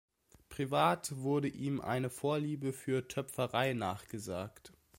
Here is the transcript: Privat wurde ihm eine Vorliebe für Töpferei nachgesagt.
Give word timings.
Privat 0.49 1.15
wurde 1.17 1.47
ihm 1.47 1.79
eine 1.79 2.09
Vorliebe 2.09 2.73
für 2.73 3.07
Töpferei 3.07 3.73
nachgesagt. 3.73 4.73